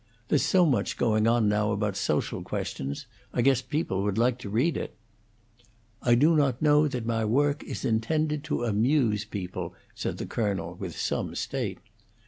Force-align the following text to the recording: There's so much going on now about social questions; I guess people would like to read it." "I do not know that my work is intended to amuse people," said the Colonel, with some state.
There's 0.29 0.41
so 0.41 0.65
much 0.65 0.97
going 0.97 1.27
on 1.27 1.47
now 1.47 1.71
about 1.71 1.95
social 1.95 2.41
questions; 2.41 3.05
I 3.33 3.43
guess 3.43 3.61
people 3.61 4.01
would 4.01 4.17
like 4.17 4.39
to 4.39 4.49
read 4.49 4.75
it." 4.75 4.95
"I 6.01 6.15
do 6.15 6.35
not 6.35 6.59
know 6.59 6.87
that 6.87 7.05
my 7.05 7.23
work 7.23 7.63
is 7.65 7.85
intended 7.85 8.43
to 8.45 8.63
amuse 8.63 9.25
people," 9.25 9.75
said 9.93 10.17
the 10.17 10.25
Colonel, 10.25 10.73
with 10.73 10.97
some 10.97 11.35
state. 11.35 11.77